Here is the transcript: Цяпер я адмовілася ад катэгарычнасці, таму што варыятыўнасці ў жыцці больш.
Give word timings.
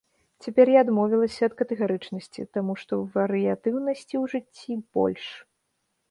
Цяпер 0.43 0.69
я 0.75 0.79
адмовілася 0.83 1.41
ад 1.49 1.53
катэгарычнасці, 1.59 2.45
таму 2.57 2.73
што 2.83 2.93
варыятыўнасці 3.17 4.15
ў 4.21 4.23
жыцці 4.33 4.79
больш. 4.99 5.27